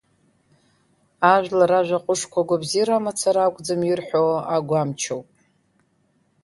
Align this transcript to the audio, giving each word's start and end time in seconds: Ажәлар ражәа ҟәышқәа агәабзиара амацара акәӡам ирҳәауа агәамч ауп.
Ажәлар 1.33 1.69
ражәа 1.71 1.99
ҟәышқәа 2.05 2.41
агәабзиара 2.43 2.95
амацара 2.97 3.41
акәӡам 3.43 3.81
ирҳәауа 3.89 4.37
агәамч 4.55 5.01
ауп. 5.13 5.29